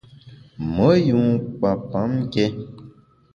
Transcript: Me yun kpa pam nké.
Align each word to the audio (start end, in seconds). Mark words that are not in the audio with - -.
Me 0.73 0.87
yun 1.07 1.27
kpa 1.57 1.69
pam 1.89 2.09
nké. 2.23 2.43